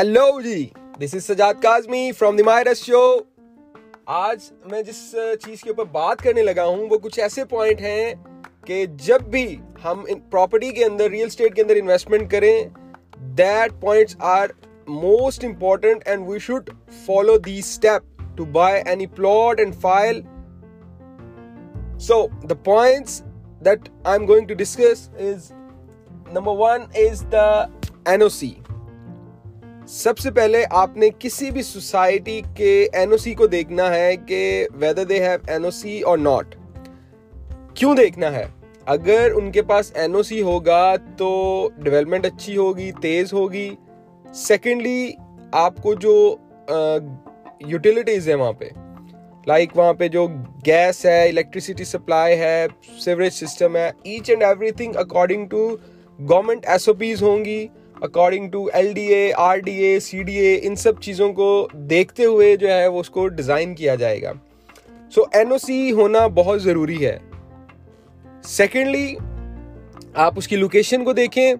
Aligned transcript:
Hello 0.00 0.40
G 0.40 0.64
this 1.00 1.14
is 1.14 1.24
Sajjad 1.24 1.54
Kazmi 1.62 2.10
from 2.18 2.36
the 2.36 2.42
mayor 2.42 2.66
show 2.74 3.00
آج 4.18 4.44
میں 4.70 4.80
جس 4.82 4.98
چیز 5.44 5.62
کے 5.62 5.70
اوپر 5.70 5.84
بات 5.92 6.22
کرنے 6.22 6.42
لگا 6.42 6.64
ہوں، 6.66 6.86
وہ 6.90 6.98
کچھ 6.98 7.18
ایسے 7.20 7.44
پوائنٹ 7.44 7.80
ہیں 7.80 8.14
کہ 8.66 8.84
جب 9.06 9.22
بھی 9.30 9.44
ہم 9.84 10.04
پراپرٹی 10.30 10.70
کے 10.70 10.84
اندر 10.84 11.10
ریئل 11.10 11.26
اسٹیٹ 11.26 11.54
کے 11.54 11.62
اندر 11.62 11.76
انویسٹمنٹ 11.76 12.30
کریں 12.30 12.64
that 13.38 13.72
points 13.80 14.16
are 14.30 14.48
most 14.88 15.44
important 15.44 16.08
and 16.08 16.28
we 16.28 16.38
should 16.46 16.70
follow 17.06 17.36
the 17.46 17.58
step 17.58 18.22
to 18.36 18.44
buy 18.56 18.82
any 18.86 19.06
plot 19.16 19.60
and 19.60 19.74
file 19.80 20.22
so 22.08 22.26
the 22.44 22.54
points 22.64 23.22
that 23.60 23.88
I 24.04 24.18
am 24.18 24.26
going 24.28 24.46
to 24.46 24.54
discuss 24.54 25.08
is 25.20 25.52
number 26.32 26.56
one 26.58 26.86
is 27.04 27.24
the 27.32 27.48
N 28.06 28.22
O 28.22 28.28
C 28.30 28.52
سب 29.88 30.18
سے 30.18 30.30
پہلے 30.30 30.64
آپ 30.70 30.96
نے 30.96 31.08
کسی 31.18 31.50
بھی 31.50 31.62
society 31.62 32.40
کے 32.56 32.72
N 32.92 33.12
O 33.12 33.16
سی 33.16 33.34
کو 33.34 33.46
دیکھنا 33.46 33.88
ہے 33.94 34.16
کہ 34.26 34.66
whether 34.80 35.04
they 35.04 35.20
have 35.20 35.38
N 35.46 35.64
O 35.64 35.70
C 35.70 36.00
or 36.00 36.18
not 36.18 36.54
کیوں 37.74 37.94
دیکھنا 37.96 38.32
ہے؟ 38.32 38.44
اگر 38.86 39.32
ان 39.36 39.50
کے 39.52 39.62
پاس 39.62 39.90
این 39.94 40.14
او 40.14 40.22
سی 40.22 40.40
ہوگا 40.42 40.94
تو 41.18 41.28
ڈیولپمنٹ 41.78 42.26
اچھی 42.26 42.56
ہوگی، 42.56 42.90
تیز 43.02 43.32
ہوگی. 43.32 43.68
سیکنڈلی 44.34 45.10
آپ 45.52 45.82
کو 45.82 45.94
جو 45.94 46.14
یوٹیلیٹیز 47.68 48.28
ہیں 48.28 48.36
وہاں 48.36 48.52
پہ 48.52 48.68
لائک 49.46 49.76
وہاں 49.76 49.92
پہ 49.94 50.08
جو 50.08 50.26
گیس 50.66 51.04
ہے 51.06 51.22
الیکٹریسٹی 51.28 51.84
سپلائی 51.84 52.38
ہے 52.38 52.66
سیوریج 53.00 53.32
سسٹم 53.34 53.76
ہے 53.76 53.90
each 54.02 54.30
and 54.30 54.42
everything 54.70 54.96
according 54.96 55.46
to 55.48 55.68
government 56.18 56.66
S 56.66 56.88
O 56.88 56.94
Ps 56.94 57.22
ہوں 57.22 57.44
گی. 57.44 57.66
According 58.02 58.50
to 58.50 58.66
L 58.72 58.92
D 58.92 59.06
A 59.06 59.32
R 59.36 59.58
D 59.58 59.72
A 59.72 60.00
C 60.00 60.22
D 60.22 60.36
A 60.36 60.60
ان 60.62 60.76
سب 60.76 61.00
چیزوں 61.00 61.32
کو 61.32 61.68
دیکھتے 61.72 62.24
ہوئے 62.24 62.56
جو 62.56 62.68
ہے 62.68 62.86
وہ 62.86 63.00
اس 63.00 63.10
کو 63.10 63.28
ڈیزائن 63.28 63.74
کیا 63.74 63.94
جائے 63.94 64.22
گا۔ 64.22 64.32
سو 65.14 65.22
این 65.32 65.52
او 65.52 65.58
سی 65.58 65.92
ہونا 65.92 66.26
بہت 66.26 66.62
ضروری 66.62 67.06
ہے۔ 67.06 67.18
سیکنڈلی 68.44 69.16
آپ 70.14 70.34
اس 70.36 70.48
کی 70.48 70.56
لوکیشن 70.56 71.04
کو 71.04 71.12
دیکھیں۔ 71.12 71.54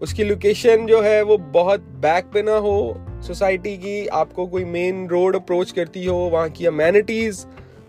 اس 0.00 0.14
کی 0.14 0.24
لوکیشن 0.24 0.86
جو 0.86 1.04
ہے 1.04 1.22
وہ 1.22 1.36
بہت 1.36 1.80
بیک 1.80 2.32
پہ 2.32 2.38
نہ 2.38 2.50
ہو۔ 2.50 2.92
سوسائٹی 3.22 3.76
کی 3.76 4.06
آپ 4.10 4.34
کو 4.34 4.46
کوئی 4.46 4.64
مین 4.64 5.06
روڈ 5.06 5.36
اپروچ 5.36 5.72
کرتی 5.72 6.06
ہو، 6.06 6.16
وہاں 6.16 6.48
کی 6.54 6.66
امینٹیز 6.66 7.46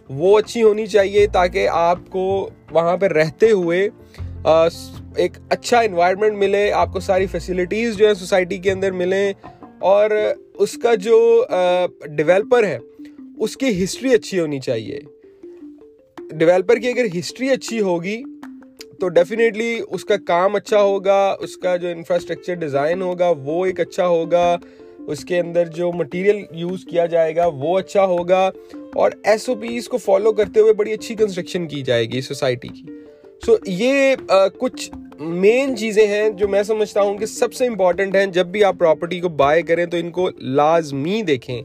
وہ 0.10 0.40
اچھی 0.40 0.64
ہونی 0.64 0.86
چاہیے 0.86 1.28
تاکہ 1.28 1.68
آپ 1.68 2.00
کو 2.10 2.50
وہاں 2.72 2.98
پہ 2.98 3.06
رہتے 3.06 3.52
ہوئے 3.52 3.90
ایک 4.46 5.32
اچھا 5.50 5.80
انوائرمنٹ 5.80 6.34
ملے، 6.34 6.72
آپ 6.72 6.94
کو 6.94 7.00
ساری 7.00 7.26
فیسلٹیز 7.26 7.98
جو 7.98 8.08
ہیں 8.08 8.14
سوسائٹی 8.14 8.58
کے 8.58 8.72
اندر 8.72 8.92
ملیں، 8.92 9.34
اور 9.80 10.10
اس 10.54 10.74
کا 10.74 10.96
جو 10.96 11.46
ڈیویلپر 12.06 12.64
ہے، 12.64 12.78
اس 13.38 13.58
کی 13.58 13.84
ہسٹری 13.84 14.14
اچھی 14.14 14.40
ہونی 14.40 14.60
چاہیے۔ 14.60 15.00
ڈیولپر 16.32 16.76
کی 16.76 16.88
اگر 16.88 17.06
ہسٹری 17.20 17.50
اچھی 17.50 17.82
ہوگی، 17.82 18.24
تو 19.00 19.10
ڈیفینیٹلی 19.10 19.80
اس 19.90 20.06
کا 20.06 20.16
کام 20.28 20.56
اچھا 20.56 20.82
ہوگا، 20.82 21.36
اس 21.40 21.58
کا 21.58 21.76
جو 21.76 21.88
انفراسٹرکچر 21.88 22.54
ڈیزائن 22.54 23.02
ہوگا، 23.02 23.32
وہ 23.44 23.66
ایک 23.66 23.80
اچھا 23.80 24.08
ہوگا۔ 24.08 24.58
اس 25.08 25.26
کے 25.26 25.40
اندر 25.40 25.66
جو 25.66 25.92
مٹیریل 25.92 26.44
یوز 26.52 26.86
کیا 26.90 27.06
جائے 27.06 27.36
گا، 27.36 27.46
وہ 27.48 27.80
اچھا 27.80 28.06
ہوگا۔ 28.06 28.50
اور 28.96 29.12
ایس 29.24 29.50
او 29.50 29.56
پیز 29.56 29.88
کو 29.88 29.98
فالو 29.98 30.32
کرتے 30.32 30.60
ہوئے 30.60 30.74
بڑی 30.74 30.94
اچھی 30.94 31.16
کنسٹرکشن 31.16 31.68
کی 31.68 31.82
جائے 31.82 32.06
گی 32.06 32.22
سوسائٹی 32.22 32.68
کی۔ 32.68 32.99
سو 33.46 33.56
یہ 33.66 34.16
کچھ 34.58 34.90
مین 35.20 35.76
چیزیں 35.78 36.08
ہیں 36.08 36.30
جو 36.30 36.48
میں 36.48 36.64
سمجھتا 36.64 37.02
ہوں 37.02 37.18
کہ 37.18 37.26
سب 37.26 37.54
سے 37.54 37.68
امپورٹنٹ 37.68 38.16
ہیں۔ 38.16 38.26
جب 38.26 38.48
بھی 38.48 38.64
آپ 38.64 38.76
پراپرٹی 38.80 39.20
کو 39.20 39.30
بائی 39.30 39.62
کریں 39.62 39.86
تو 39.86 39.98
ان 39.98 40.12
کو 40.12 40.30
لازمی 40.38 41.22
دیکھیں۔ 41.22 41.62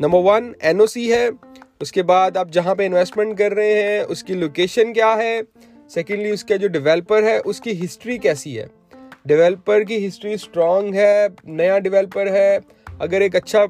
Number 0.00 0.18
one 0.24 0.52
N 0.60 0.80
O 0.80 0.86
C 0.86 1.12
ہے۔ 1.12 1.28
اس 1.80 1.92
کے 1.92 2.02
بعد 2.02 2.36
آپ 2.36 2.48
جہاں 2.52 2.74
پہ 2.74 2.86
انویسٹمنٹ 2.86 3.38
کر 3.38 3.54
رہے 3.54 3.82
ہیں، 3.82 4.00
اس 4.08 4.22
کی 4.22 4.34
لوکیشن 4.34 4.92
کیا 4.92 5.14
ہے؟ 5.18 5.40
سیکنڈلی 5.88 6.30
اس 6.30 6.44
کا 6.44 6.56
جو 6.56 6.68
ڈیویلپر 6.68 7.22
ہے، 7.22 7.38
اس 7.44 7.60
کی 7.60 7.84
ہسٹری 7.84 8.18
کیسی 8.18 8.58
ہے؟ 8.58 8.66
ڈیویلپر 9.24 9.82
کی 9.82 10.06
ہسٹری 10.06 10.32
اسٹرانگ 10.32 10.94
ہے، 10.94 11.26
نیا 11.44 11.78
ڈیویلپر 11.78 12.26
ہے۔ 12.26 12.58
اگر 12.98 13.20
ایک 13.20 13.36
اچھا 13.36 13.64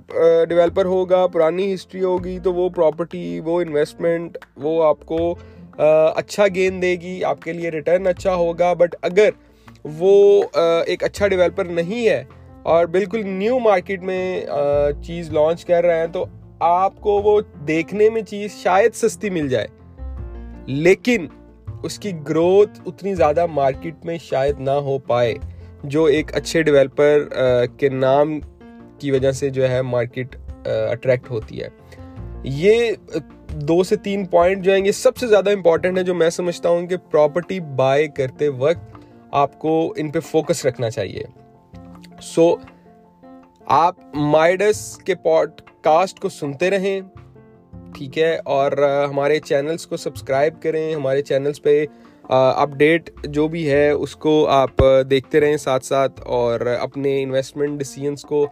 ڈیویلپر 0.48 0.84
ہوگا، 0.84 1.26
پرانی 1.26 1.74
ہسٹری 1.74 2.02
ہوگی، 2.02 2.38
تو 2.44 2.54
وہ 2.54 2.68
پراپرٹی 2.68 3.40
وہ 3.40 3.60
انویسٹمنٹ 3.60 4.38
وہ 4.56 4.82
آپ 4.84 5.06
کو 5.06 5.34
اچھا 5.78 6.46
گین 6.54 6.80
دے 6.82 6.94
گی، 7.00 7.22
آپ 7.24 7.42
کے 7.42 7.52
لیے 7.52 7.70
ریٹرن 7.70 8.06
اچھا 8.06 8.34
ہوگا 8.34 8.72
بٹ 8.72 8.96
اگر 9.02 9.30
وہ 9.98 10.42
ایک 10.86 11.04
اچھا 11.04 11.26
ڈیولپر 11.28 11.64
نہیں 11.64 12.08
ہے 12.08 12.22
اور 12.64 12.86
بالکل 12.86 13.26
نیو 13.26 13.58
مارکیٹ 13.58 14.02
میں 14.02 14.40
چیز 15.02 15.30
لانچ 15.32 15.64
کر 15.64 15.84
رہے 15.84 15.98
ہیں، 16.00 16.06
تو 16.06 16.24
آپ 16.60 17.00
کو 17.00 17.20
وہ 17.22 17.40
دیکھنے 17.68 18.08
میں 18.10 18.22
چیز 18.22 18.56
شاید 18.62 18.94
سستی 18.94 19.30
مل 19.30 19.48
جائے، 19.48 19.66
لیکن 20.66 21.26
اس 21.84 21.98
کی 21.98 22.12
گروتھ 22.28 22.80
اتنی 22.86 23.14
زیادہ 23.14 23.46
مارکیٹ 23.46 24.04
میں 24.04 24.18
شاید 24.22 24.60
نہ 24.60 24.70
ہو 24.86 24.98
پائے، 25.06 25.34
جو 25.84 26.04
ایک 26.04 26.34
اچھے 26.36 26.62
ڈیولپر 26.62 27.24
کے 27.78 27.88
نام 27.88 28.38
کی 28.98 29.10
وجہ 29.10 29.32
سے 29.32 29.50
جو 29.50 29.68
ہے 29.70 29.82
مارکیٹ 29.84 30.36
اٹریکٹ 30.66 31.30
ہوتی 31.30 31.62
ہے۔ 31.62 31.68
یہ 32.44 32.90
دو 33.60 33.82
سے 33.82 33.96
تین 33.96 34.24
پوائنٹ 34.26 34.64
جو 34.64 34.72
ہیں 34.72 34.84
یہ 34.86 34.92
سب 34.92 35.16
سے 35.16 35.26
زیادہ 35.26 35.50
امپورٹنٹ 35.50 35.98
ہے 35.98 36.02
جو 36.02 36.14
میں 36.14 36.30
سمجھتا 36.30 36.68
ہوں 36.68 36.86
کہ 36.86 36.96
پراپرٹی 37.10 37.58
بائی 37.76 38.08
کرتے 38.08 38.48
وقت 38.48 38.96
آپ 39.34 39.58
کو 39.58 39.72
ان 39.96 40.10
پہ 40.10 40.20
فوکس 40.20 40.64
رکھنا 40.66 40.90
چاہیے۔ 40.90 41.24
سو 42.22 42.54
آپ 43.66 43.94
مائڈس 44.14 44.80
کے 44.96 45.14
پوڈ 45.14 45.60
کاسٹ 45.82 46.20
کو 46.20 46.28
سنتے 46.28 46.70
رہیں، 46.70 47.00
ٹھیک 47.94 48.18
ہے، 48.18 48.36
اور 48.44 48.72
ہمارے 49.10 49.38
چینلز 49.40 49.86
کو 49.86 49.96
سبسکرائب 49.96 50.62
کریں۔ 50.62 50.94
ہمارے 50.94 51.22
چینلز 51.22 51.62
پہ 51.62 51.84
اپڈیٹ 52.30 53.10
جو 53.24 53.46
بھی 53.48 53.68
ہے، 53.70 53.88
اس 53.90 54.16
کو 54.16 54.46
آپ 54.48 54.82
دیکھتے 55.10 55.40
رہیں 55.40 55.56
ساتھ 55.56 55.84
ساتھ، 55.84 56.20
اور 56.20 56.60
اپنے 56.80 57.22
انویسٹمنٹ 57.22 57.78
ڈسیزنس 57.80 58.22
کو 58.22 58.46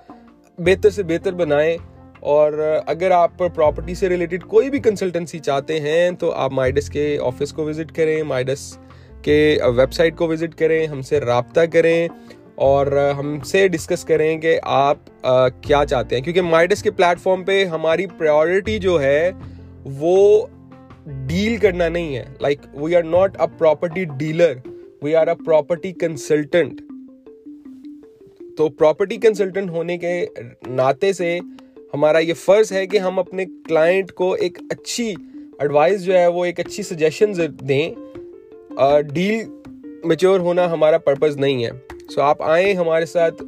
بہتر 0.59 0.91
سے 0.91 1.03
بہتر 1.03 1.33
بنائیں۔ 1.35 1.77
اور 2.21 2.53
اگر 2.87 3.11
آپ 3.11 3.39
پراپرٹی 3.39 3.95
سے 3.95 4.09
ریلیٹڈ 4.09 4.45
کوئی 4.45 4.71
بھی 4.71 4.79
کنسلٹنسی 4.81 5.39
چاہتے 5.39 5.81
ہیں، 5.81 6.11
تو 6.11 6.31
آپ 6.33 6.53
مائڈس 6.53 6.89
کے 6.91 7.19
آفس 7.23 7.53
کو 7.53 7.65
وزٹ 7.65 7.93
کریں 7.97 8.23
مائڈس 8.23 8.77
کے 9.23 9.59
ویب 9.77 9.93
سائٹ 9.93 10.17
کو 10.17 10.29
وزٹ 10.29 10.55
کریں، 10.59 10.87
ہم 10.87 11.03
سے 11.03 11.21
رابطہ 11.21 11.61
کریں 11.73 12.09
اور 12.67 12.87
ہم 13.19 13.39
سے 13.45 13.67
ڈسکس 13.69 14.05
کریں 14.05 14.37
کہ 14.41 14.59
آپ 14.63 15.23
کیا 15.63 15.85
چاہتے 15.89 16.17
ہیں۔ 16.17 16.23
کیونکہ 16.23 16.43
مائڈس 16.43 16.83
کے 16.83 16.91
پلیٹ 16.91 17.21
فارم 17.21 17.45
پہ 17.45 17.65
ہماری 17.65 18.07
پرائیورٹی 18.19 18.79
جو 18.79 19.01
ہے، 19.03 19.31
وہ 20.01 20.47
ڈیل 21.27 21.57
کرنا 21.57 21.89
نہیں 21.89 22.17
ہے۔ 22.17 22.25
Like 22.41 22.61
we 22.75 22.97
are 22.97 23.03
not 23.03 23.41
a 23.41 23.47
property 23.59 24.05
dealer 24.19 24.53
we 25.03 25.15
are 25.17 25.27
a 25.27 25.35
property 25.45 25.93
consultant 26.01 26.81
تو 28.57 28.69
پراپرٹی 28.69 29.17
کنسلٹنٹ 29.17 29.71
ہونے 29.71 29.99
کے 29.99 30.27
ناطے 30.67 31.13
سے 31.13 31.39
ہمارا 31.97 32.19
یہ 32.19 32.35
فرض 32.35 32.73
ہے 32.73 32.87
کہ 32.87 32.99
ہم 32.99 33.19
اپنے 33.19 33.45
کلائنٹ 33.69 34.13
کو 34.13 34.33
ایک 34.33 34.59
اچھی 34.71 35.15
ایڈوائز 35.59 36.05
جو 36.05 36.19
ہے 36.19 36.27
وہ 36.27 36.45
ایک 36.45 36.61
اچھی 36.61 36.83
سجیشن 36.83 37.33
دیں۔ 37.69 37.89
ڈیل 39.13 39.45
میچور 40.05 40.41
ہونا 40.41 40.71
ہمارا 40.73 40.99
پرپز 40.99 41.37
نہیں 41.37 41.65
ہے۔ 41.65 41.71
سو 42.11 42.21
آپ 42.23 42.43
آئیں، 42.43 42.75
ہمارے 42.75 43.07
ساتھ 43.07 43.43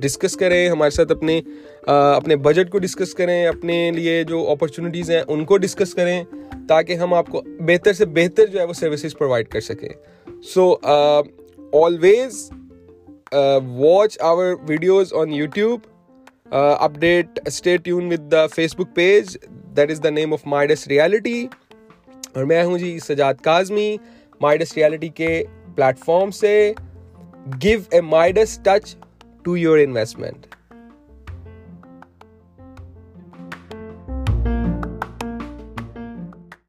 ڈسکس 0.00 0.36
کریں، 0.36 0.68
ہمارے 0.70 0.90
ساتھ 0.90 1.12
اپنے 1.12 1.40
اپنے 1.86 2.36
بجٹ 2.36 2.70
کو 2.70 2.78
ڈسکس 2.78 3.14
کریں، 3.14 3.46
اپنے 3.46 3.90
لیے 3.90 4.22
جو 4.24 4.48
اپرچونیٹیز 4.50 5.10
ہیں 5.10 5.22
ان 5.28 5.44
کو 5.44 5.58
ڈسکس 5.58 5.94
کریں 5.94 6.22
تاکہ 6.68 6.92
ہم 6.92 7.14
آپ 7.14 7.26
کو 7.26 7.42
بہتر 7.60 7.92
سے 7.92 8.04
بہتر 8.04 8.46
جو 8.46 8.58
ہے 8.58 8.64
وہ 8.64 8.72
سروسز 8.72 9.18
پرووائڈ 9.18 9.48
کر 9.48 9.60
سکیں۔ 9.60 9.88
So 10.44 10.74
always 11.74 12.50
watch 13.78 14.18
our 14.20 14.54
videos 14.68 15.12
on 15.12 15.32
YouTube 15.32 15.80
update 16.50 17.40
stay 17.46 17.76
tune 17.76 18.12
with 18.12 18.32
the 18.32 18.46
Facebook 18.76 18.94
page 18.94 19.36
that 19.76 19.90
is 19.90 20.02
the 20.04 20.10
name 20.10 20.32
of 20.32 20.46
Mids 20.46 20.86
realty 20.88 21.46
اور 22.34 22.44
میں 22.44 22.64
ہوں 22.64 22.78
جی 22.78 22.98
سجاد 22.98 23.34
کاظمی 23.42 23.96
مائڈس 24.40 24.76
ریالٹی 24.76 25.08
کے 25.08 25.42
پلیٹ 25.74 25.98
فارم 25.98 26.30
سے 26.30 26.72
give 27.62 27.80
a 27.90 28.00
Mids 28.00 28.58
touch 28.62 28.94
to 29.42 29.56
your 29.56 29.78
investment 29.78 30.46